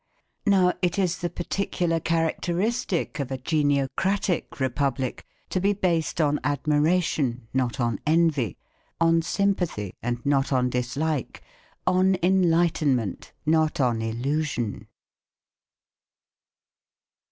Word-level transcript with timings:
Now 0.47 0.73
it 0.81 0.97
is 0.97 1.19
the 1.19 1.29
particular 1.29 1.99
characteristic 1.99 3.19
of 3.19 3.29
a 3.29 3.37
"Geniocratic" 3.37 4.59
Republic 4.59 5.27
to 5.51 5.61
be 5.61 5.73
based 5.73 6.19
on 6.19 6.39
admiration, 6.43 7.47
not 7.53 7.79
on 7.79 7.99
envy, 8.07 8.57
on 8.99 9.21
sympathy, 9.21 9.93
and 10.01 10.25
not 10.25 10.51
on 10.51 10.71
dislike 10.71 11.43
on 11.85 12.17
enlightenment, 12.23 13.31
not 13.45 13.79
on 13.79 14.01
illusion. 14.01 14.87